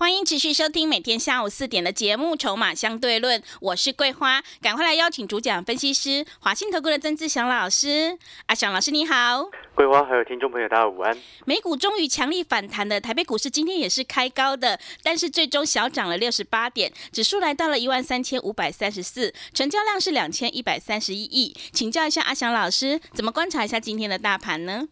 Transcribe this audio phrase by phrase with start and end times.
[0.00, 8.16] 欢迎持续收听每天下午四点的节目《筹码相对论》，我是桂花，赶快来邀请主讲分析师华信投顾的曾志祥老师。
[8.46, 9.44] 阿祥老师你好，
[9.74, 11.14] 桂花还有听众朋友大家午安。
[11.44, 21.54] 美股终于强力反弹的台北股市今天也是开高的，但是最终小涨了六十八点，指数来到了一万三千五百三十四，成交量是两千一百三十一亿。
[21.72, 24.88] 请教一下阿祥老师，怎么观察一下今天的大盘呢？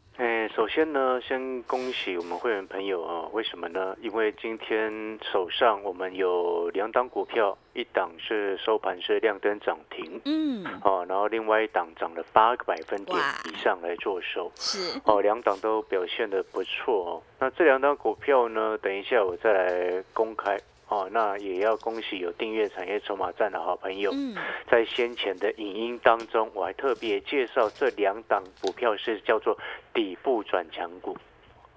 [0.58, 3.28] 哎，首先呢，先恭喜我们会员朋友啊！
[3.32, 3.96] 为什么呢？
[4.00, 17.22] 因为今天手上我们有两档股票，一档是收盘是亮灯涨停，嗯，哦，然后另外一档涨了八个百分点以上来做收，是，哦，两档都表现的不错哦。
[17.38, 20.58] 那这两档股票呢，等一下我再来公开
[20.88, 21.08] 哦。
[21.12, 24.34] 那也要恭喜有订阅产业筹码站的好朋友，嗯，
[24.70, 29.56] 在先前的影音当中，我还特别介绍这两档股票是叫做
[29.94, 31.16] 底部转强股。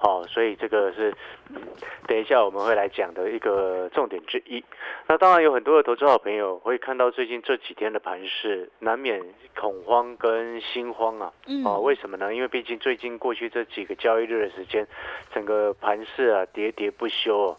[0.02, 1.14] 哦，所以这个是
[1.50, 1.62] 嗯
[2.08, 4.64] 等一下我们会来讲的一个重点之一。
[5.08, 9.22] 那当然有很多的投资好朋友会看到最近这几天的盘势，难免
[9.56, 11.32] 恐慌跟心慌啊。
[11.48, 12.34] 嗯哦，为什么呢？
[12.34, 14.88] 因为毕竟最近过去这几个交易日的时间，
[15.34, 17.56] 整个盘势啊喋喋不休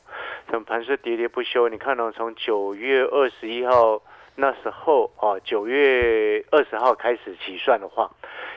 [0.48, 1.68] 哦，盘势喋喋不休。
[1.68, 4.02] 你看到、从九月二十一号
[4.34, 8.10] 那时候哦，九月二十号开始起算的话，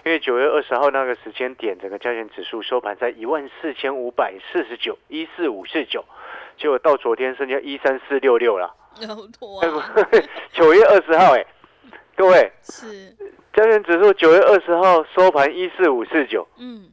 [0.05, 6.03] 因为九月二十号那个时间点，整个加权指数收盘在一万四千五百四十九，一四五四九，
[6.57, 8.73] 结果到昨天剩下一三四六六了。
[9.01, 9.93] 有多哎啊，
[10.53, 11.45] 九月二十号，哎，
[12.15, 13.13] 各位，是，
[13.53, 16.89] 加权指数九月二十号收盘一四五四九，嗯，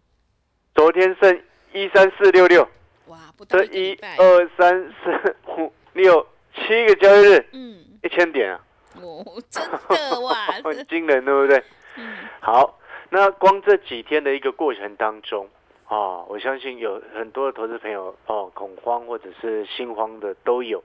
[0.74, 1.40] 昨天剩
[1.72, 2.68] 一三四六六，
[3.06, 8.60] 哇，不到这一二三四五六七个交易日，嗯，一千点啊，
[9.00, 11.62] 哦，真的哇， 很惊人，对不对？
[11.96, 12.78] 嗯，好，
[13.10, 15.48] 那光这几天的一个过程当中，
[15.86, 20.82] 啊，我相信有很多的投资朋友哦，恐慌或者是心慌的都有。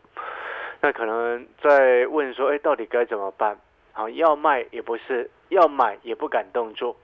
[0.82, 3.58] 那可能在问说，哎，到底该怎么办？
[3.94, 6.96] 好，要卖也不是，要买也不敢动作。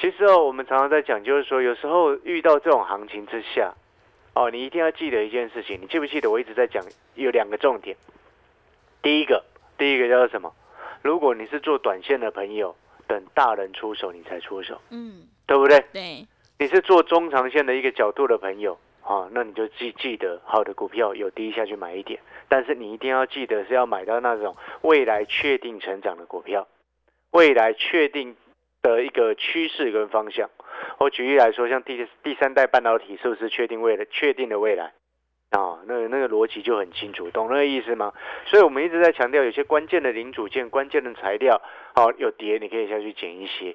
[0.00, 3.74] 其实哦，我们常常在讲，就是说，有时候遇到这种行情之下，
[4.34, 6.84] 哦，你一定要记得一件事情，你记不记得我一直在讲
[7.16, 7.96] 有两个重点？
[9.02, 9.44] 第一个，
[9.78, 10.52] 第一个叫做什么？
[11.02, 12.74] 如果你是做短线的朋友，
[13.06, 15.82] 等大人出手你才出手，嗯，对不对？
[15.92, 16.26] 对，
[16.58, 26.66] 你是做中长线的一个角度的朋友，啊，那你就记记得好的股票有低下去买一点，但是你一定要记得是要买到那种未来确定成长的股票，
[27.30, 28.36] 未来确定
[28.82, 30.50] 的一个趋势跟方向。
[30.98, 34.92] 我举例来说，像第第三代半导体是不是确定未来确定的未来？
[35.88, 38.12] 那个那个逻辑就很清楚，懂那个意思吗？
[38.44, 41.60] 所以我们一直在强调，有些关键的零组件、关键的材料，
[41.94, 43.74] 好、有跌你可以下去捡一些，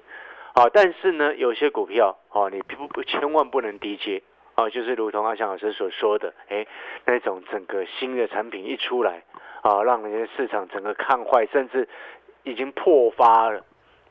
[0.54, 4.22] 好、但是呢，有些股票，哦，你不不千万不能低接，
[4.54, 6.64] 哦，就是如同阿翔老师所说的，哎，
[7.04, 9.24] 那种整个新的产品一出来，
[9.62, 11.88] 啊，让人家市场整个看坏，甚至
[12.44, 13.64] 已经破发了。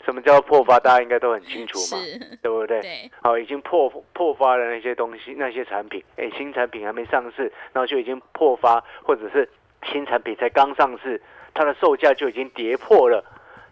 [0.05, 0.79] 什么叫破发？
[0.79, 2.81] 大家应该都很清楚嘛，是，对不对？
[2.81, 9.47] 对，好，已经破破发了那些东西，那些产品，哎，新产品还没上市，然后就已经破发，或者是
[9.91, 11.21] 新产品才刚上市，
[11.53, 13.23] 它的售价就已经跌破了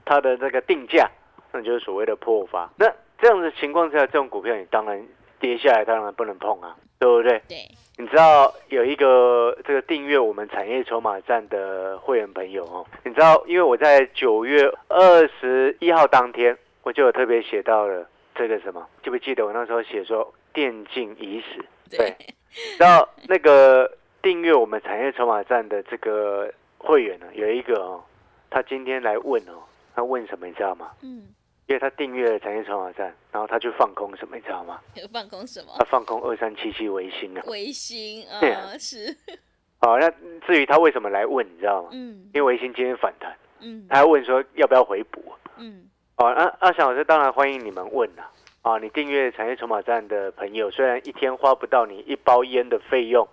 [0.06, 1.09] 它的那个定价，
[1.52, 2.70] 那就是所谓的破发。
[2.78, 5.06] 那这样的情况下，这种股票你当然
[5.40, 7.41] 跌下来，当然不能碰啊，对不对？
[7.47, 7.58] 对，
[8.01, 18.03] 你知道有一个这个订阅我们产业筹码站的会员朋友哦，你知道，因为我在九月二十一号当天，我就有特别写到了
[18.34, 21.63] 这个什么，记不记得我那时候写说电竞已死？
[21.95, 22.17] 对，
[22.79, 23.88] 然后那个
[24.19, 28.03] 订阅我们产业筹码站的这个会员呢，有一个哦，
[28.49, 29.61] 他今天来问哦，
[29.96, 30.90] 他问什么你知道吗？
[31.03, 31.28] 嗯，
[31.72, 34.82] 因为他订阅了产业筹码站，然后他就放空什么你知道吗？
[35.14, 35.85] 放空什么他？
[35.85, 37.41] 放空二三七七维新啊。
[37.47, 39.16] 微星对啊，是，
[39.79, 40.12] 好， 那
[40.46, 41.90] 至于他为什么来问，你知道吗？
[41.94, 45.23] 嗯因为维新今天反弹，嗯他还问说要不要回补。
[45.56, 45.88] 嗯，
[46.18, 48.29] 哦，那阿翔老师当然欢迎你们问啦。
[48.64, 53.26] 啊，你订阅产业筹码站的朋友，虽然一天花不到你一包烟的费用，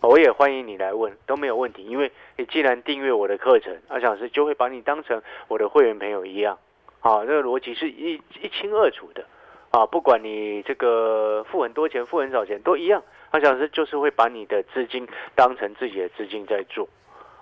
[0.00, 1.84] 哦我也欢迎你来问，都没有问题。
[1.84, 6.56] 因为你既然订阅我的课程，阿翔老师就会把你当成我的会员朋友一样。
[7.00, 9.24] 啊，这个逻辑是一一清二楚的。
[9.70, 15.06] 啊，不管你这个付很多钱、付很少钱都一样，阿翔老师就是会把你的资金
[15.36, 16.88] 当成自己的资金在做。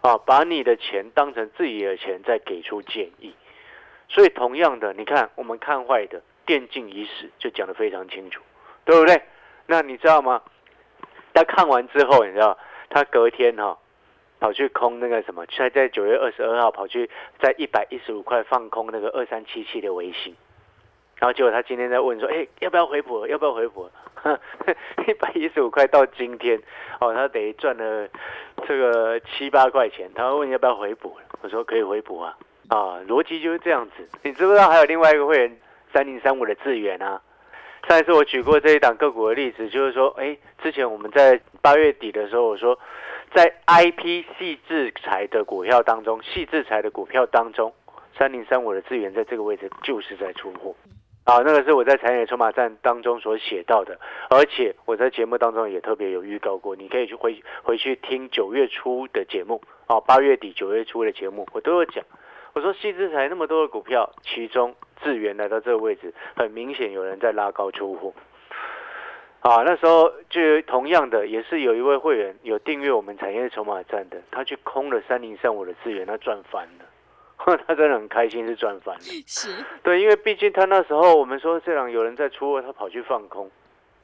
[0.00, 3.34] 啊，把你的钱当成自己的钱，再给出建议。
[4.08, 8.40] 所以同样的，你看我们看坏的电竞已死，就讲得非常清楚，
[8.84, 9.20] 对不对？
[9.66, 10.40] 那你知道吗？
[11.34, 12.56] 他看完之后，你知道
[12.90, 13.76] 他隔天哈、
[14.40, 17.08] 跑去空那个什么，在在九月二十二号跑去
[17.40, 20.34] 在一百一十五块放空那个二三七七的微信，
[21.18, 23.26] 然后结果他今天在问说，哎，要不要回补？
[23.26, 23.90] 要不要回补？
[25.06, 26.60] 一百一十五块到今天，
[27.00, 28.08] 哦，他等于赚了
[28.66, 32.36] 这个七八块钱，他问要不要回补，我说可以回补啊，
[32.68, 34.08] 啊，逻辑就是这样子。
[34.22, 35.56] 你知不知道还有另外一个会员
[35.92, 37.20] 三零三五的智源啊？
[37.88, 42.76] 上一次我举过这一档个股的例子，就是说，哎，之前我们在八月底的时候，我说
[43.34, 47.72] 在 IP 细制裁的股票当中，细制裁的股票当中，
[48.16, 50.74] 三零三五的资源在这个位置就是在出货。
[51.24, 62.02] 啊，那个是我在产业筹码战当中所写到的，而且我在节目当中也特别有预告过，你可以去回回去听九月初的节目，哦，八月底九月初的节目，我都有讲。
[62.54, 68.14] 我说细制裁那么多的股票，其中智源来到这个位置，很明显有人在拉高出货。
[69.40, 76.84] 啊，那时候就同样的，也是有一位会员有订阅我们产业筹码站的，他去空了三零三五的资源，他赚翻了。
[77.66, 79.00] 他真的很开心，是赚翻了。
[79.26, 83.48] 是，对，因为毕竟他那时候我们说这样有人在出货，他跑去放空。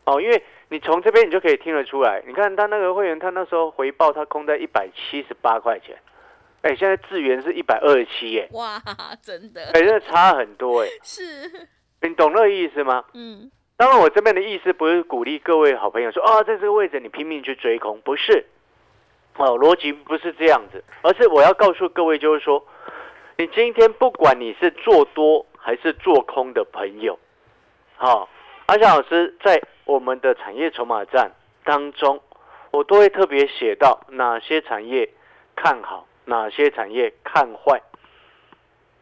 [0.05, 5.97] 哦，因为你从这边你就可以听得出来，你看他那个会员，他那时候回报他空在一百七十八块钱，
[6.63, 8.81] 哎，现在智源是一百二十七，哎，哇，
[9.21, 11.69] 真的，哎，真的差很多，哎，是，
[12.03, 13.05] 你懂那个意思吗？
[13.15, 18.47] 嗯，当然，我这边的意思不是鼓励各位好朋友说，啊，在这个位置你拼命去追空，不是，
[19.37, 22.65] 哦，逻辑不是这样子，而是我要告诉各位，就是说。
[23.37, 27.19] 你今天不管你是做多还是做空的朋友，
[27.97, 28.29] 好，
[28.67, 31.33] 阿翔老师在我们的产业筹码站
[31.65, 32.23] 当中，
[32.71, 35.11] 我都会特别写到哪些产业
[35.57, 37.83] 看好，哪些产业看坏。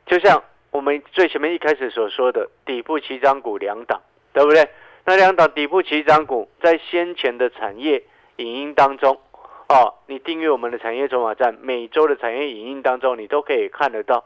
[0.06, 4.00] 就像我们最前面一开始所说的底部起涨股两档，
[4.32, 4.68] 对不对？
[5.04, 8.04] 那两档底部起涨股在先前的产业
[8.36, 9.20] 影音当中。
[9.68, 14.24] 哦，你订阅我们的产业筹码站，每周的产业影音当中，你都可以看得到。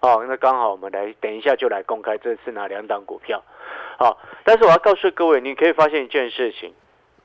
[0.00, 3.42] 哦，那刚好我们来，等一下就来公开这是哪两档股票。
[3.98, 6.72] 好，但是我要告诉各位，你可以发现一件事情，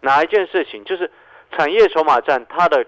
[0.02, 0.84] 哪一件事情？
[0.84, 1.12] 就是
[1.52, 2.86] 产业筹码站它的，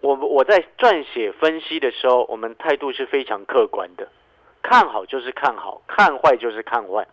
[0.00, 4.06] 我我在撰写分析的时候，我们态度是非常客观的，
[4.62, 7.06] 看好就是看好，看坏就是看坏。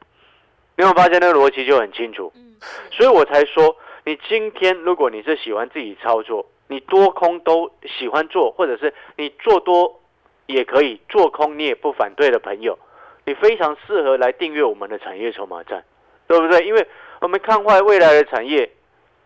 [0.82, 2.34] 你有发现那个逻辑就很清楚？
[2.36, 2.56] 嗯，
[2.90, 6.44] 所以我才说，你今天如果你是喜欢自己操作。
[6.70, 10.02] 你多空都喜欢做，或者是你做多
[10.48, 12.80] 也可以，做空你也不反对的朋友，
[13.26, 15.84] 你非常适合来订阅我们的产业筹码站，
[16.28, 16.66] 对不对？
[16.66, 16.88] 因为
[17.20, 18.72] 我们看坏未来的产业，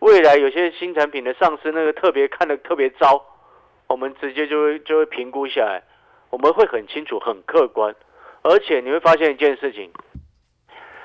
[0.00, 3.24] 未来有些新产品的上市，那个特别看的特别糟，
[3.86, 5.82] 我们直接就会就会评估下来，
[6.30, 7.94] 我们会很清楚、很客观，
[8.42, 9.88] 而且你会发现一件事情，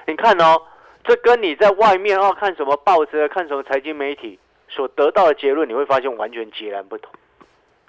[0.08, 0.62] 你看哦，
[1.04, 4.40] 这跟你在外面哦看什么报纸、看什么财经媒体。
[4.74, 7.12] 所得到的结论，你会发现完全截然不同，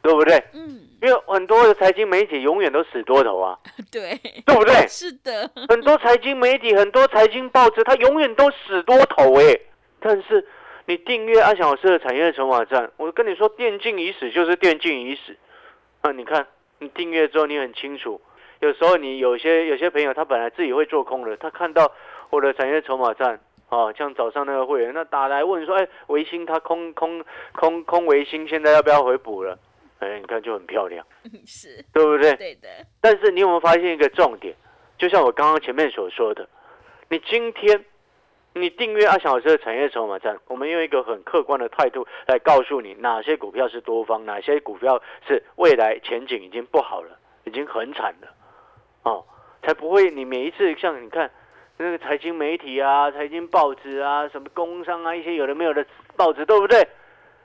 [0.02, 0.36] 对不对？
[0.52, 3.56] 嗯，因为很多的财经媒体永远都死多头啊，
[3.92, 4.84] 对，对不对？
[4.88, 9.56] 是的，很多财经媒体、很多财经报纸，它永远都死多头哎。
[10.00, 10.44] 但是
[10.86, 15.36] 你订阅阿小师的产业筹码站，我跟你说，电竞已死就是电竞已死。
[16.00, 16.44] 啊，你看
[16.80, 18.20] 你订阅之后，你很清楚。
[18.62, 21.92] 有时候你有些有些朋友，他本来自己会做空的，他看到
[22.30, 23.38] 我的产业筹码站。
[23.70, 29.58] 哦，像早上那个会员，那打来问说，哎，维新他空空空空维新，现在要不要回补了？
[29.98, 31.04] 哎，你看就很漂亮，
[31.46, 32.34] 是，对不对？
[32.36, 32.68] 对的。
[33.00, 34.54] 但是你有没有发现一个重点？
[34.98, 36.46] 就像我刚刚前面所说的，
[37.08, 37.82] 你今天
[38.52, 48.28] 你订阅阿翔老师的产业筹码站，我们用一个很客观的态度来告诉你，哪些股票是多方，哪些股票是未来前景已经不好了，已经很惨了，
[49.04, 49.24] 哦，
[49.62, 51.30] 才不会你每一次像你看。
[51.78, 55.84] 那个财经媒体啊，财经报纸啊，什么工商啊，一些有的没有的
[56.16, 56.86] 报纸，对不对？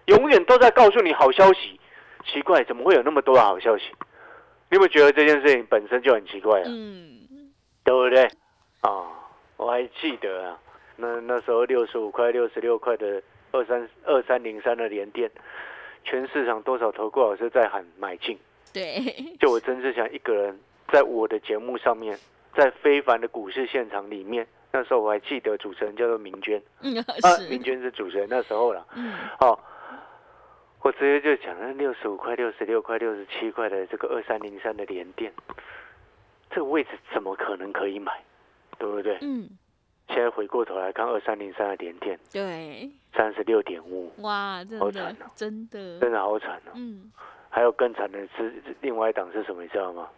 [0.08, 1.80] 永远都在告诉你好消息。
[2.24, 3.86] 奇怪，怎么会有那么多的好消息？
[4.70, 6.66] 你有没有觉得这件事情本身就很奇怪啊？
[6.68, 7.52] 嗯，
[7.84, 8.26] 对不对？
[8.82, 9.08] 啊，
[9.56, 10.60] 我还记得啊，
[10.98, 13.24] 那那时候六十五块、六十六块的
[13.54, 15.32] 二三二三零三的连电，
[16.04, 18.38] 全市场多少投顾老师在喊买进？
[18.72, 19.02] 对，
[19.40, 20.60] 就我真是想一个人
[20.92, 22.18] 在我的节目上面。
[22.56, 26.60] 在非凡的股市现场里面，那时候我还记得主持人叫做明娟，
[27.22, 28.84] 啊，明娟是主持人那时候了。
[28.96, 29.60] 嗯哦，
[30.82, 35.32] 我直接就讲了六十五块、六十六块、六十七块的这个二三零三的连电，
[36.50, 38.12] 这个位置怎么可能可以买，
[38.80, 39.20] 对不对？
[39.22, 39.48] 嗯。
[40.08, 46.72] 现在回过头来看二三零三的连电，对，三十六点五，哇，好惨真的，真的好惨哦。
[46.74, 47.12] 嗯。
[47.52, 48.52] 还有更惨的是
[48.82, 50.10] 另外一档是什么，你知道吗？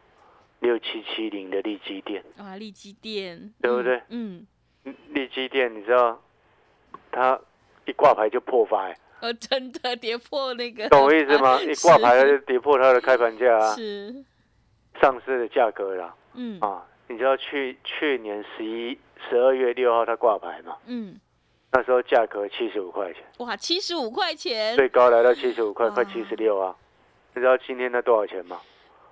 [0.60, 4.46] 六七七零的利基店，哇，利基店，对不对嗯？
[4.86, 6.22] 嗯，利基店你知道，
[7.12, 7.39] 它
[7.86, 11.60] 一挂牌就破发、欸，呃，真的跌破那个，懂我意思吗？
[11.63, 14.24] 一挂牌就跌破它的开盘价啊，是，
[15.01, 16.13] 上市的价格啦。
[16.34, 18.98] 嗯啊，你知道去去年十一
[19.30, 20.78] 十二月六号它挂牌嘛？
[20.86, 21.20] 嗯，
[21.72, 26.75] 那时候价格七十五块钱，哇，七十五块钱，最高来到七十五块，快七十六啊！
[27.34, 28.60] 你知道今天它多少钱吗？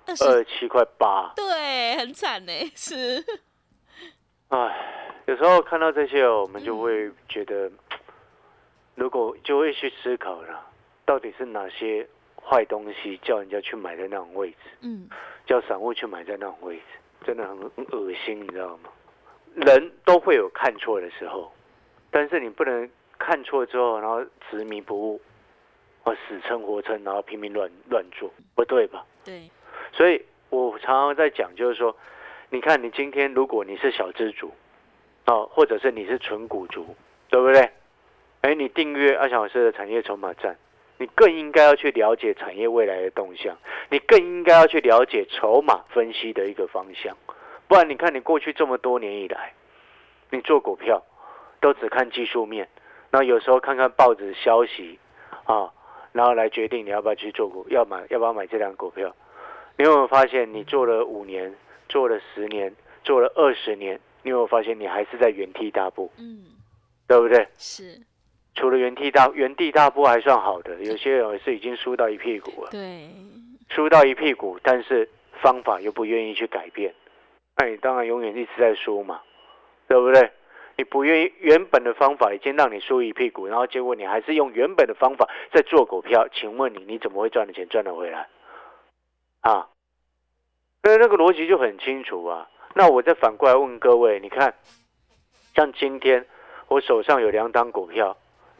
[0.08, 1.32] 二十，七块八。
[1.36, 3.22] 对，很惨呢，是，
[4.48, 7.70] 唉，有时候看到这些哦，我们就嗯会觉得，
[8.94, 10.66] 如果就会去思考了，
[11.04, 12.08] 到底是哪些
[12.42, 15.08] 坏东西叫人家去买在那种位置，嗯
[15.46, 16.82] 叫散户去买在那种位置，
[17.26, 18.90] 真的很很恶心，你知道吗？
[19.54, 21.52] 人都会有看错的时候，
[22.10, 22.88] 但是你不能
[23.18, 25.20] 看错之后，然后执迷不悟，
[26.02, 29.04] 或死撑活撑，然后拼命乱乱做，不对吧？
[29.24, 29.50] 对，
[29.92, 31.96] 所以我常常在讲，就是说，
[32.50, 34.52] 你看你今天如果你是小资族，
[35.26, 36.94] 哦，或者是你是纯股族，
[37.28, 37.70] 对不对？
[38.42, 40.56] 哎，你订阅阿翔老师的产业筹码站，
[40.98, 43.56] 你更应该要去了解产业未来的动向，
[43.90, 47.16] 你更应该要去了解筹码分析的一个方向。
[47.66, 49.52] 不然你看你过去这么多年以来，
[50.30, 51.02] 你做股票
[51.60, 52.68] 都只看技术面，
[53.10, 54.98] 然后有时候看看报纸消息
[55.44, 55.70] 啊，
[56.12, 59.14] 然后来决定你要不要去做股，要买要不要买这辆股票。
[59.78, 61.54] 你有没有发现，你做了五年，
[61.88, 66.46] 做了十年，做了二十年，你有没有发现你还是在原地踏步，嗯，
[67.06, 67.46] 对不对？
[67.56, 67.96] 是，
[68.56, 73.08] 除了原地大原地踏步还算好的，有些人是已经输到一屁股了，对，
[73.68, 75.08] 输到一屁股，但是
[75.40, 76.92] 方法又不愿意去改变，
[77.56, 79.20] 那你当然永远一直在输嘛，
[79.86, 80.28] 对不对？
[80.76, 88.26] 你不愿意原本的方法已经让你输一屁股，然后结果你还是用原本的方法在做股票，请问你你怎么会赚的钱赚得回来？
[89.48, 89.66] 啊，
[90.82, 92.48] 所以那个逻辑就很清楚啊。
[92.74, 94.54] 那我再反过来问各位，你看，
[95.54, 96.26] 像今天
[96.68, 98.16] 我手上有两档股票，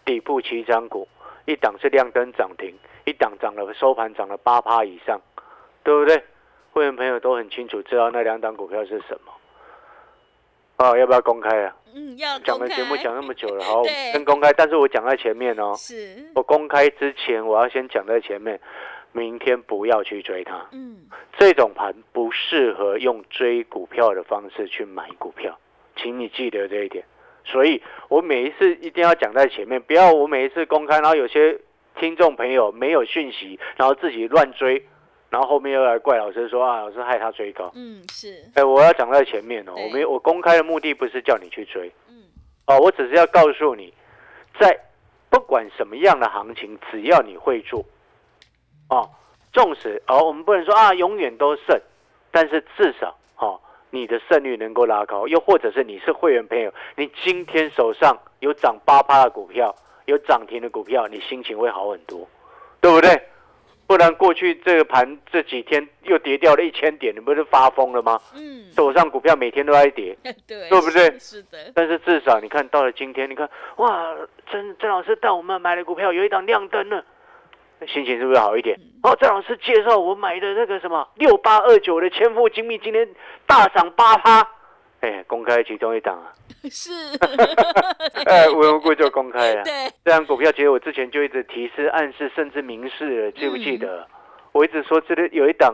[0.07, 1.07] 底部七张股，
[1.45, 5.21] 一档是亮灯涨停，一档涨了收盘涨了八趴以上，
[5.85, 6.25] 对不对？
[6.71, 9.33] 会员朋友都很清楚知道那两档股票是什么。
[10.79, 11.77] 哦，要不要公开啊？
[11.95, 14.53] 嗯，要讲的节目讲那么久了，好， 先公开。
[14.53, 18.61] 但是我讲在前面哦，是，我公开之前我要先讲在前面，
[19.13, 20.67] 明天不要去追它。
[20.73, 21.07] 嗯，
[21.39, 25.59] 这种盘不适合用追股票的方式去买股票，
[25.97, 27.05] 请你记得这一点。
[27.45, 31.59] 所以我每一次一定要讲在前面，不要我每一次公开，然后有些
[31.99, 34.85] 听众朋友没有讯息，然后自己乱追，
[35.31, 37.73] 然后后面又来怪老师说啊，老师害他追高。
[37.75, 42.25] 嗯，是，哎，我要讲在前面哦，我没有我公开的目的不是叫你去追嗯，
[42.67, 43.95] 哦，我只是要告诉你，
[44.61, 44.79] 在
[45.31, 47.83] 不管什么样的行情，只要你会做，
[48.89, 49.09] 哦，
[49.53, 51.81] 纵使哦，我们不能说啊永远都胜，
[52.31, 59.75] 但是至少哦，你的胜率能够拉高，又或者是你是会员朋友，你今天手上有涨八趴的股票，
[60.07, 62.27] 有涨停的股票，你心情会好很多，
[62.81, 63.21] 对不对？
[63.87, 68.21] 不然过去这个盘这几天又跌掉了一千点，你不是发疯了吗？
[68.35, 70.15] 嗯，手上股票每天都在跌，
[70.47, 74.15] 对，对不对是是的，但是至少你看到了今天，你看哇，
[74.51, 77.03] 曾曾老师带我们买的股票有一档亮灯了，
[77.87, 78.77] 心情是不是好一点？
[79.03, 83.09] 哦，郑老师介绍我买的那个什么六八二九的千富精密，今天
[83.47, 84.47] 大涨八趴，
[85.01, 86.33] 哎，公开其中一档啊，
[86.69, 86.91] 是，
[88.27, 89.63] 哎，无缘无故就公开了。
[89.63, 89.73] 对，
[90.05, 94.07] 这档股票其实我之前就一直提示、暗示，甚至明示了，记不记得？
[94.53, 95.73] 我一直说这里有一档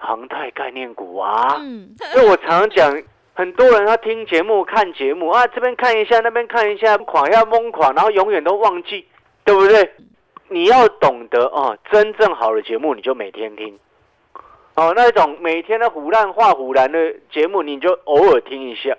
[0.00, 3.02] 航太概念股啊，嗯，所以我常常讲，
[3.34, 9.06] 很多人他听节目、看节目啊，这边看一下，那边看一下，垮要懵垮，然后永远都忘记，
[9.44, 9.92] 对不对？
[10.48, 13.78] 你要懂得哦，真正好的节目你就每天听，
[14.74, 18.96] 哦，那种每天的胡乱画胡乱的节目你就偶尔听一下，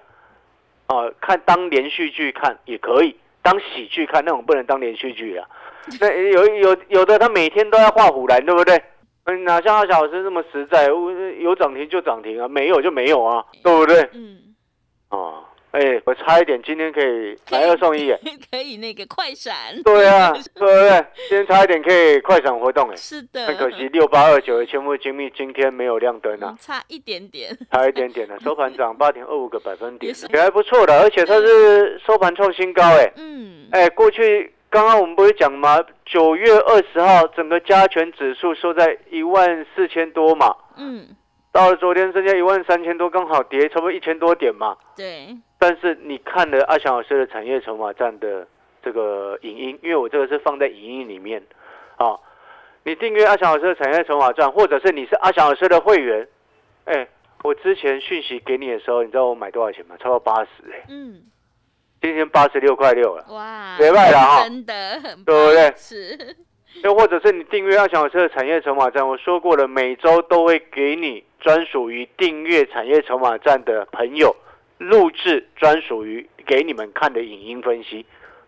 [0.88, 5.48] 哦，看当连续剧看也可以，当喜剧看那种不能当连续剧啊。
[6.02, 8.82] 那有有有的他每天都要画虎兰，对不对？
[9.24, 14.02] 嗯，哪像阿小老师这么实在，我有涨停就涨停啊，没有就没有啊，对不对？
[14.14, 14.38] 嗯，
[15.10, 18.20] 哦，哎，我差一点今天可以买二送一耶。
[18.50, 21.06] 可以那个快闪，对啊， 对不对？
[21.30, 33.12] 今天差一点可以快闪活动哎，是的，很可惜六八二九的千富精密今天没有亮灯啊嗯，，差一点点， 差一点点的，收盘涨八点二五个百分点也，也还不错的，而且它是收盘创新高哎。
[33.18, 35.84] 嗯，哎，过去刚刚我们不是讲吗？
[36.06, 41.08] 九月二十号，整个加权指数收在一万四千多嘛，嗯，
[41.52, 44.76] 到了昨天剩下一万三千多，刚好跌差不多一千多点嘛。
[44.96, 48.48] 对，但是你看了阿翔老师的产业筹码站的
[48.84, 51.42] 这个影音，因为我这个是放在影音里面
[51.98, 52.18] 啊，
[52.84, 56.28] 你订阅阿翔老师的产业筹码站，或者是你是阿翔老师的会员，
[56.86, 57.08] 哎，
[57.44, 59.96] 我之前讯息给你的时候，你知道我买多少钱吗？
[60.00, 61.24] 超过八十哎，嗯，
[62.02, 64.44] 今天八十六块六了，哇，别卖了哈。
[64.44, 64.74] 真的
[65.04, 65.74] 很对不对？
[65.76, 66.38] 是，
[66.84, 74.36] 又或者是你订阅阿翔老师的产业筹码站，我说过了，每周都会给你专属于订阅产业筹码站的朋友
[74.78, 78.06] 录制专属于给你们看的影音分析，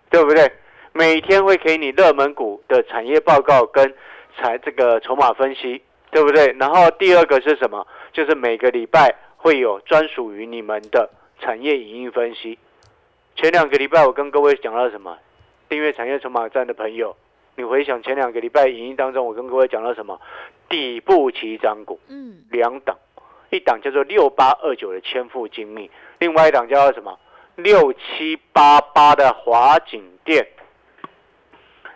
[0.09, 0.51] 对不对？
[0.93, 3.93] 每天会给你热门股的产业报告跟
[4.37, 5.81] 财这个筹码分析，
[6.11, 6.55] 对不对？
[6.59, 7.85] 然后第二个是什么？
[8.11, 11.09] 就是每个礼拜会有专属于你们的
[11.39, 12.57] 产业影音分析。
[13.35, 15.17] 前两个礼拜我跟各位讲到什么？
[15.69, 17.15] 订阅产业筹码站的朋友，
[17.55, 20.19] 你回想前两个礼拜影音当中，我跟各位讲到什么？
[20.67, 22.97] 底部起涨股嗯，两档，
[23.51, 25.89] 一档叫做六八二九的千富精密，
[26.19, 27.17] 另外一档叫做什么？
[27.55, 30.47] 六七八八的华景店。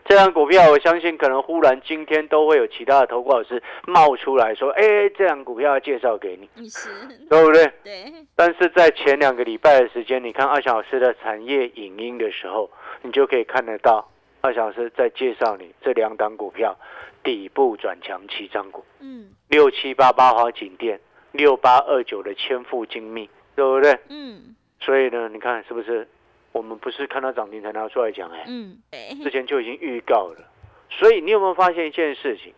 [0.05, 4.83] 这张股票，我相信可能忽然今天都会有其他的投顾老师冒出来说：“哎，
[5.17, 6.49] 这张股票要介绍给你，
[7.29, 12.69] 对不对？”对，但是在前两个礼拜的时间，你看阿翔老师的产业影音的时候，
[13.01, 14.05] 你就可以看得到
[14.41, 16.77] 阿翔老师在介绍你这两档股票
[17.23, 20.99] 底部转强起涨股，嗯六七八八华景店，
[21.31, 23.99] 六八二九的千富精密，对不对？
[24.09, 26.07] 嗯所以呢，你看是不是？
[26.51, 30.47] 我们不是看到涨停才拿出来讲哎、嗯，对，之前就已经预告了。
[30.89, 32.53] 所以你有没有发现一件事情？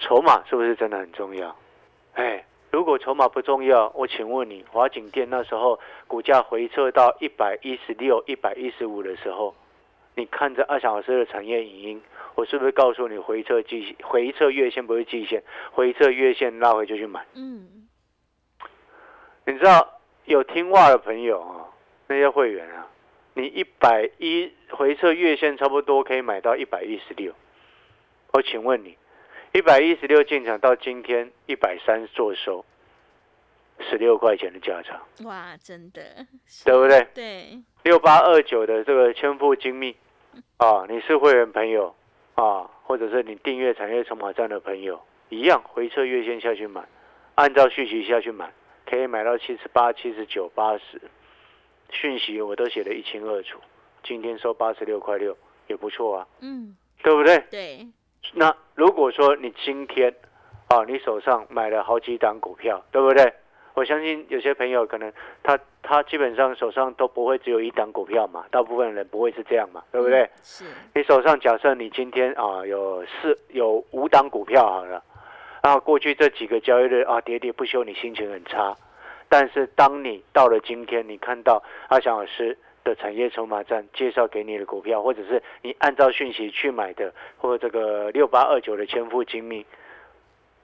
[0.00, 1.56] 筹码是不是真的很重要？
[2.14, 5.78] 哎，如果筹码不重要，我请问你，华景店那时候
[6.08, 9.54] 股价回撤到一百一十六、一百一十五的时候，
[10.16, 12.02] 你看着二小时的产业影音，
[12.34, 15.40] 我是不是告诉你回撤季回撤月线不是季线，
[15.70, 17.24] 回撤月线拉回就去买？
[17.34, 17.86] 嗯
[19.46, 19.93] 你知道
[20.26, 21.68] 有听话的朋友啊，
[22.08, 22.86] 那些会员啊，
[23.34, 27.32] 你一百一回撤月线差不多可以买到一百一十六。
[28.32, 28.96] 我请问你，
[29.52, 32.64] 一百一十六进场到今天一百三做收，
[33.80, 36.00] 十六块钱的价差，哇，真的，
[36.46, 37.06] 是对不对？
[37.14, 39.94] 对，六八二九的这个千富精密
[40.56, 41.94] 啊，你是会员朋友
[42.34, 46.82] 啊，或者是你订阅产业筹码站的朋友，一样回撤月线下去买，
[47.34, 48.50] 按照续期下去买，
[48.94, 51.00] 可以买到七十八、七十九、八十。
[51.90, 53.58] 讯息我都写得一清二楚，
[54.04, 57.38] 今天收八十六块六也不错啊，嗯对不对？
[57.50, 57.86] 对，
[58.32, 60.14] 那如果说你今天
[60.68, 63.32] 啊，你手上买了好几档股票，对不对？
[63.74, 70.22] 我相信有些朋友可能他他基本上手上都不会只有一档股票嘛，大部分人不会是这样嘛，对不对？
[70.22, 75.02] 嗯是，你手上假设你今天啊有四有五档股票好了，
[75.62, 78.74] 啊过去这几个交易日啊喋喋不休，你心情很差。
[79.36, 89.66] 但是当你到了今天，你看到阿翔老师的产业筹码站介绍给你的股票，或者是你按照讯息去买的，或者这个六八二九的千富精密，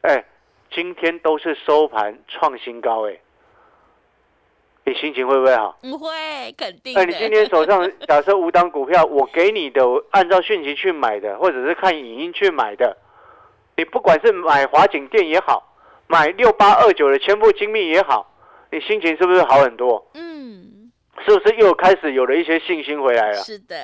[0.02, 0.24] 哎，
[0.70, 3.18] 今天都是收盘创新高，哎，
[4.85, 5.76] 你心情会不会好？
[5.83, 6.09] 不会，
[6.56, 7.06] 肯定那的。
[7.06, 12.96] 你今天手上 假设五档股票，我给你的，我按照讯息去买的，或者是看影音去买的，
[13.76, 15.74] 你不管是买华景店也好，
[16.06, 18.29] 买六八二九的千富精密也好，
[18.72, 20.11] 你心情是不是好很多？
[20.14, 20.90] 嗯，
[21.26, 23.38] 是不是又开始有了一些信心回来了？
[23.38, 23.76] 是的，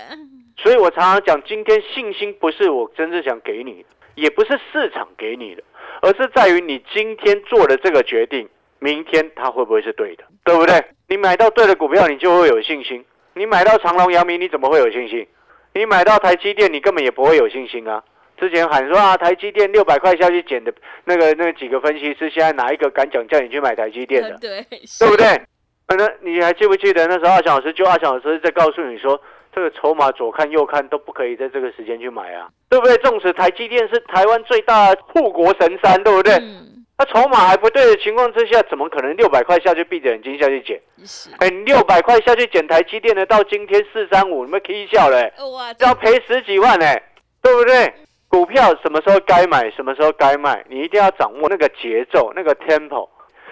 [0.57, 5.63] 所以我常常讲，今天信心不是我真正想给你的，也不是市场给你的，
[6.03, 10.85] 而是在于你今天做的这个决定，明天它会不会是对的，对不对？
[11.09, 13.01] 你买到对的股票，你就会有信心；
[13.35, 15.27] 你买到长隆、阳明，你怎么会有信心？
[15.75, 18.03] 你买到台积电，你根本也不会有信心啊！
[18.39, 20.73] 之前喊说啊，台积电六百块下去捡的
[21.05, 24.37] 那个那几个分析师，现在哪一个敢讲叫你去买台积电的？
[24.39, 24.67] 对，
[24.99, 25.27] 对不对？
[25.27, 29.21] 啊那你还记不记得那时候阿翔老师就阿翔老师在告诉你说，
[29.55, 32.97] 这个筹码左看右看都不可以在这个时间去买啊，对不对？
[32.97, 36.35] 纵使台积电是台湾最大的护国神山，对不对？
[36.35, 40.81] 嗯，那筹码还不对的情况之下，怎么可能六百块下去闭着眼睛下去捡？
[41.05, 47.01] 是，哎，你六百块下去捡台积电的，到今天四三五，你们 K 笑嘞、欸，哇，要赔十几万哎、
[47.41, 47.95] 对不对？
[48.37, 53.09] 股票什么时候该买，什么时候该卖，你一定要掌握那个节奏，那个 tempo，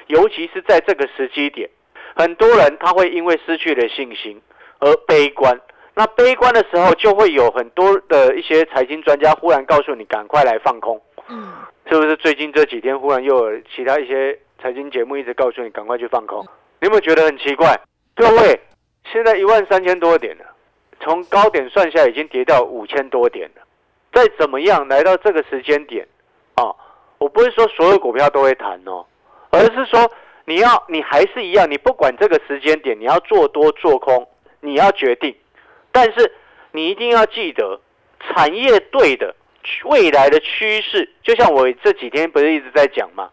[0.08, 1.70] 尤其是在这个时机点，
[2.14, 4.42] 很多人他会因为失去了信心
[4.80, 5.58] 而悲观。
[5.94, 11.54] 那悲观的时候，就会有很多的一些财经专家忽然告诉你，赶快来放空，嗯，
[11.88, 12.14] 是不是？
[12.16, 16.44] 最近这几天忽然又有其他一些财经节目一直告诉你，赶快去放空。
[16.82, 17.74] 你有没有觉得很奇怪？
[18.14, 18.60] 各位，
[19.10, 20.44] 现在一万三千多点了，
[21.00, 23.62] 从高点算下来已经跌到五千多点了。
[24.14, 26.06] 再怎么样来到这个时间点，
[26.54, 26.72] 啊，
[27.18, 29.04] 我不是说所有股票都会弹哦，
[29.50, 30.10] 而是说
[30.44, 34.28] 你要你还是一样，你不管这个时间点，你要做多做空，
[34.60, 35.34] 你要决定，
[35.90, 36.32] 但是
[36.72, 37.80] 你一定要记得，
[38.20, 39.34] 产业对的
[39.84, 43.30] 未来的趋势，就像我这几天不是一直在讲吗？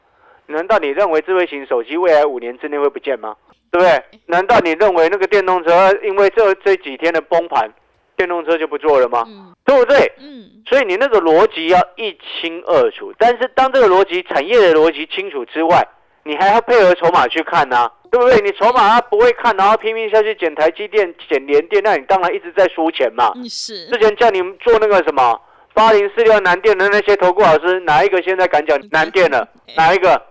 [0.47, 3.35] 难道你认为智慧型手机未来五年之内会不见吗？
[3.71, 4.03] 对不对？
[4.25, 7.71] 难道你认为那个电动车因为这这几天的崩盘，
[8.17, 9.50] 电动车就不做了吗？
[9.71, 10.11] 对不对？
[10.19, 10.49] 嗯。
[10.67, 13.13] 所以你那个逻辑要一清二楚。
[13.17, 15.85] 但是当这个逻辑产业的逻辑清楚之外，
[16.23, 18.39] 你还要配合筹码去看呐，对不对？
[18.41, 23.33] 你筹码他不会看，然后拼命下去捡台积电、捡联电，那你当然一直在输钱嘛。
[23.49, 23.87] 是。
[23.87, 25.39] 之前叫你们做那个什么
[25.73, 29.47] 八零四六南电的那些投顾老师，哪一个现在敢讲南电了？
[29.75, 30.21] 哪一个？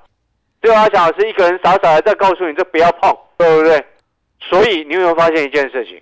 [0.60, 3.82] 对阿翔老师一个人傻傻的在告诉你，这不要碰，对不对？
[4.40, 6.00] 所以你有没有发现一件事情？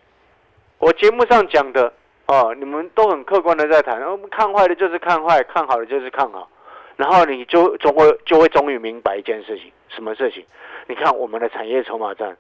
[0.79, 1.93] 我节目上讲的
[2.29, 6.47] 哦，你们都很客观的在谈，我们看坏的就是看坏，看好的就是看好，
[6.97, 10.45] 然后你就总会就会终于明白一件事情，什么事情？
[10.87, 12.37] 你看我们的产业筹码战，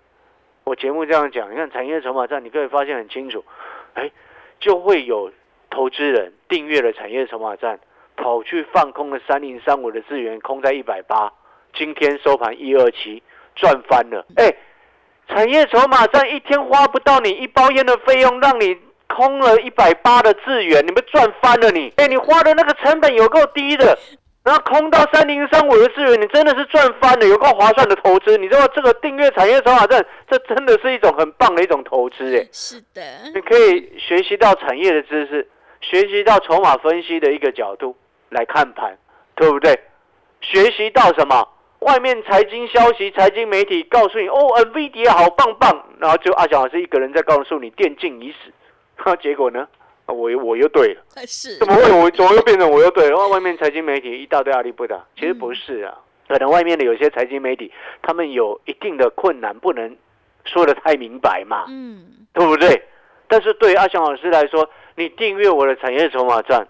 [0.65, 3.43] 我节目这样讲，你看产业筹码战，你可以发现很清楚，
[3.95, 4.11] 哎，
[4.61, 5.33] 就会有
[5.71, 7.81] 投资人订阅了产业筹码战，
[8.15, 11.33] 跑去放空了三零三五的资源，空在一百八。
[11.73, 13.23] 今天收盘一二七，
[13.55, 14.27] 赚翻了！
[14.37, 14.53] 哎，
[15.29, 18.77] 产业筹码站一天花不到你一包烟的费用，让你
[19.09, 21.93] 空了一百八的资源，你们赚翻了你！
[21.97, 23.99] 哎，你花的那个成本有够低的，
[24.45, 28.37] 然后空到三零三五的资源，你真的是赚翻了，有够划算的投资。
[28.39, 32.47] 你知道这个订阅产业筹码证，这真的是一种很棒的一种投资哎！
[32.53, 33.03] 是的，
[33.35, 35.49] 你可以学习到产业的知识，
[35.81, 37.97] 学习到筹码分析的一个角度
[38.29, 38.97] 来看盘，
[39.35, 39.79] 对不对？
[40.41, 41.49] 学习到什么？
[41.81, 48.53] 外面财经消息、财经媒体告诉你，哦，NVIDIA 好棒棒，然后就阿翔老师一个人在告诉你电竞已死，
[48.99, 49.67] 哈，结果呢，
[50.07, 53.29] 我我又对了，是，怎么会我怎么又变成我又对了？
[53.29, 59.97] 外面财经媒体一大堆阿力不打，其实不是啊，可能外面的有些财经媒体他们有一定的困难，不能
[60.45, 62.83] 说的太明白嘛，嗯，对不对？
[63.29, 66.67] 但是对阿翔老师来说，你订阅我的产业筹码站。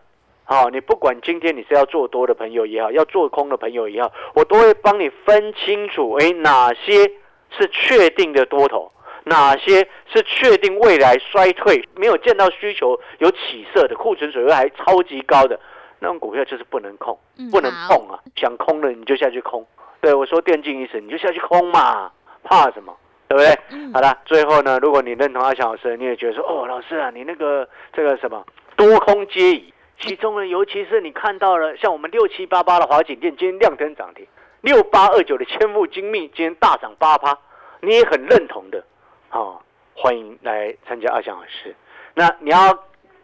[0.51, 7.05] 好，你不管今天你是要做多的朋友也好，要做空的朋友也好，我都会帮你分清楚，哎，哪些
[7.51, 8.91] 是确定的多头，
[9.29, 15.59] 哪些是确定未来衰退、没有见到需求有起色的库存水位还超级高的
[16.01, 17.19] 那种股票，就是不能控，
[17.51, 18.19] 不能碰啊！
[18.37, 19.67] 想空了你就下去空，
[20.01, 22.11] 对我说电竞意思，你就下去空嘛，
[22.43, 22.97] 怕什么？
[23.29, 23.93] 对不对？
[23.93, 28.43] 好了，最后呢，如果你认同阿强老师，你也觉得说，哦，老师啊，你那个这个什么
[28.75, 29.73] 多空皆宜。
[30.01, 34.25] 其中呢，尤其是你看到了像我们六七八八的华景店今天亮灯涨停，
[34.61, 37.37] 六八二九的千富精密今天大涨八趴，
[37.81, 38.85] 你也很认同的，
[39.31, 39.61] 哦，
[39.95, 41.75] 欢迎来参加阿翔老师。
[42.14, 42.79] 那你要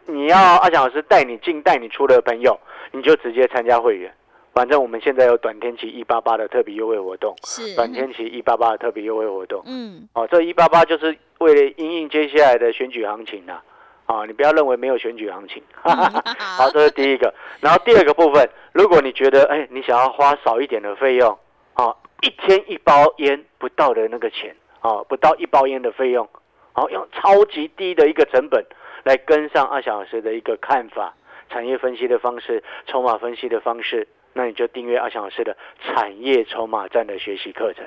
[0.05, 2.59] 你要阿翔老师带你进带你出的朋友，
[2.91, 4.13] 你就直接参加会员。
[4.53, 9.61] 反正我们现在有短天期一八八的特别优惠活动，是短天期一八八的特别优惠活动。
[9.65, 13.59] 嗯，哦，这一八八就是为了应应接下来的选举行情呐。
[14.05, 15.63] 啊，你不要认为没有选举行情。
[15.81, 17.33] 好，这是第一个。
[17.59, 21.37] 然后第二个部分，如果你觉得，哎，你想要花少一点的费用，
[21.73, 26.29] 啊，一天一包烟不到的那个钱，啊，不到一包烟的费用，
[26.73, 28.63] 好，用超级低的一个成本
[29.03, 31.15] 来跟上二小时的一个看法、
[31.49, 37.83] 产业分析的方式、筹码分析的方式，那你就订阅二小时的产业筹码站的学习课程。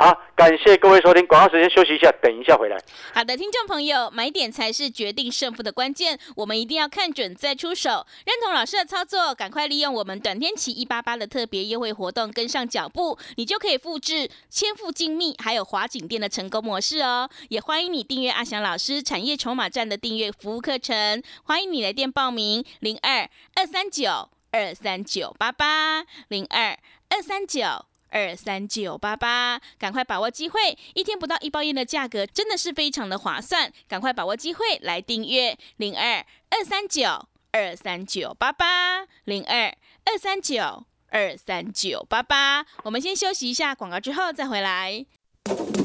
[0.00, 2.78] 好，感谢各位收听，广告时间休息一下，等一下回来。
[3.12, 8.06] 好的，听众朋友，买点才是决定胜负的关键，我们一定要看准再出手。
[8.24, 17.28] 认同老师的操作，赶快利用我们短天期一八八的特别优惠活动，跟上脚步，你就可以复制千富精密还有华景店的成功模式哦。
[17.48, 26.78] 也欢迎你订阅阿翔老师产业筹码站的订阅服务课程，欢迎你来电报名零二二三九二三九八八零二
[27.10, 27.84] 二三九。
[28.10, 30.76] 二三九八八，赶快把握机会！
[30.94, 33.72] 一天不到一包烟的价格，真的是非常的划算。
[33.86, 42.64] 赶快把握机会来订阅零二二三九二三九八八零二二三九二三九八八。
[42.84, 45.04] 我们先休息一下广告，之后再回来。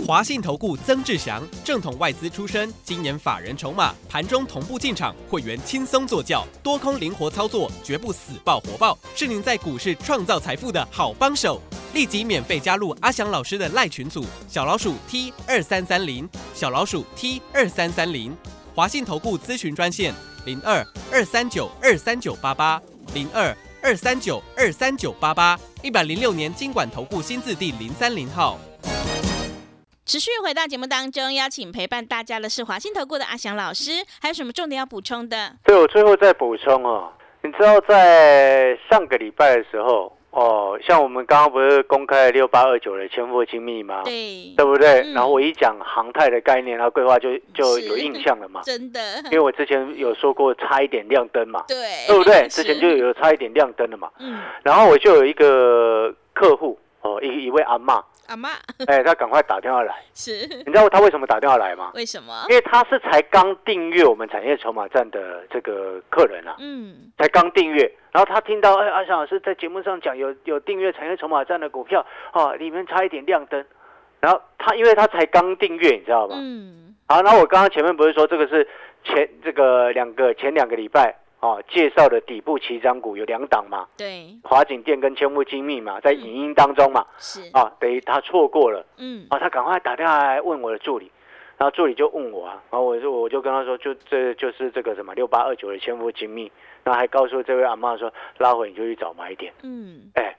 [0.05, 11.61] 华信投顾曾志祥，正统外资出身，今年法人筹码，盘中同步进场，会员轻松做教，多空灵活操作，绝不死爆活爆，是您在股市创造财富的好帮手。
[11.93, 18.35] 立即免费加入阿翔老师的赖群组，小老鼠 T 二三三零，小老鼠 T 二三三零，
[18.73, 20.11] 华信投顾咨询专线
[20.43, 22.81] 零二二三九二三九八八
[23.13, 28.57] 零二二三九二三九八八，一百零六年经管投顾新字第零三零号。
[30.03, 35.55] 持续回到节目当中，邀请陪伴大家的是华信投顾的阿翔老师，还有什么重点要补充的？
[35.63, 40.11] 对我最后再补充哦，你知道在上个礼拜的时候。
[40.33, 44.01] 哦，像我们刚刚不是公开了六八二九的千富精密吗？
[44.03, 45.01] 对，对不对？
[45.01, 48.61] 嗯然后我一讲航太的概念，然后规划就就有印象了嘛。
[48.65, 51.75] 真的，因为我之前有说过差一点亮灯嘛，对，
[52.07, 52.47] 对不对？
[52.49, 54.09] 之前就有差一点亮灯了嘛。
[54.19, 58.49] 嗯，然后我就有一个客户哦，一一位阿嬷，阿妈
[58.87, 59.95] 哎，他赶快打电话来。
[60.13, 61.91] 是你知道他为什么打电话来吗？
[61.93, 62.45] 为什么？
[62.49, 67.81] 因为他是才刚订阅我们产业筹码站的这个客人啊，嗯，才刚订阅，
[68.11, 73.63] 然后他听到哎阿翔老师在节目上讲有有订阅产业筹码站的股票哦，里面差一点亮灯，
[74.19, 76.35] 然后他因为他才刚订阅，你知道吗？
[76.37, 78.67] 嗯，好，然后我刚刚前面不是说这个是
[79.03, 88.85] 前这个两个前两个礼拜哦介绍的底部起涨股有两档嘛，对，华景店跟千富精密嘛，在影音当中嘛，是，啊，等于他错过了。
[88.97, 91.11] 嗯，啊，他赶快打电话来问我的助理，
[91.57, 96.49] 然后助理就问我啊，然后我就我就跟他说，就这就是这个什么六八二九的千富精密，
[96.85, 99.51] 然后还告诉这位阿妈说，拉回你就去找买点。
[99.63, 100.33] 嗯，哎，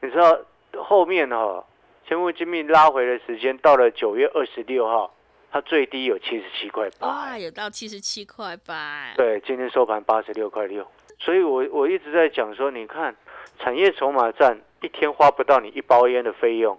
[0.00, 0.36] 你知道
[0.76, 1.64] 后面哈、
[2.08, 5.14] 千富精密拉回的时间到了九月二十六号，
[5.54, 10.84] 它最低有七十七块八、哇，有到七十七块八，对，今天收盘八十六块六，
[11.20, 13.14] 所以我我一直在讲说，你看
[13.60, 16.76] 产业筹码站一天花不到你一包烟的费用，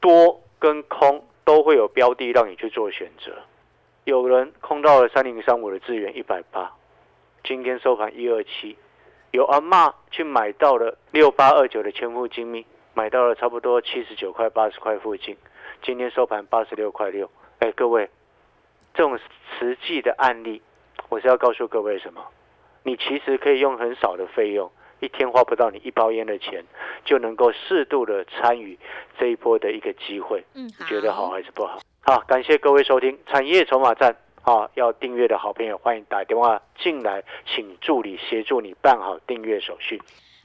[0.00, 3.36] 多跟空都会有标的让你去做选择。
[4.02, 6.72] 有人空到了三零三五的资源一百八，
[7.44, 8.76] 今天收盘一二七，
[9.30, 15.36] 有阿妈去买到了六八二九的千富精密，买到了差不多七十九块八十块附近，
[15.84, 17.30] 今天收盘八十六块六。
[17.60, 18.08] 哎，各位，
[18.94, 19.18] 这种
[19.58, 20.62] 实际的案例，
[21.08, 22.24] 我是要告诉各位什么？
[22.82, 26.64] 你其实可以用很少的费用，一天花不到你一包烟的钱，
[27.04, 28.78] 就能够适度的参与
[29.18, 30.44] 这一波的一个机会。
[30.54, 31.78] 嗯，你觉得好还是不好？
[32.02, 34.16] 好，感谢各位收听产业筹码站。
[34.44, 40.00] 啊，要订阅的好朋友，欢迎打电话进来，请助理协助你办好订阅手续。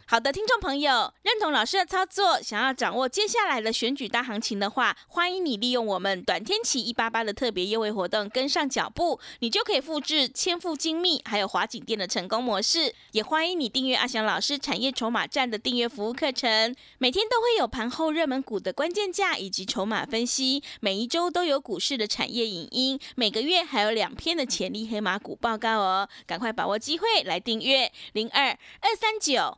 [0.06, 12.94] 好的，听众朋友，认同老师的操作，想要掌握接下来的选举大行情的话，欢迎你利用我们短天期一八八的特别优惠活动跟上脚步，你就可以复制千富精密还有华景店的成功模式。
[13.14, 28.50] 也欢迎你订阅阿翔老师产业筹码站的订阅服务课程，每天都会有盘后热门股的关键价以及筹码分析，每一周都有股市的产业影音，每个月还有两篇的潜力黑马股报告哦，赶快把握机会来订阅零二
[28.82, 29.58] 二三九。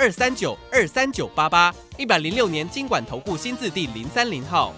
[0.00, 4.74] 二三九二三九八八，一百零六年经管投顾新字第零三零号。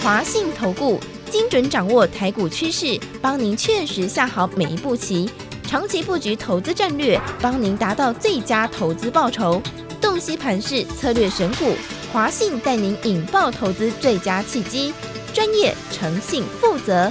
[0.00, 5.28] 华信投顾精准掌握台股趋势，帮您确实下好每一步棋，
[5.64, 9.60] 长期布局投资战略，帮您达到最佳投资报酬。
[10.00, 11.74] 洞悉盘势，策略选股，
[12.12, 14.94] 华信带您引爆投资最佳契机，
[15.34, 17.10] 专业、诚信、负责。